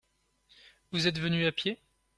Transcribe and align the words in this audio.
Vous 0.91 1.05
êtes 1.05 1.19
venu 1.19 1.45
à 1.45 1.51
pied? 1.51 1.79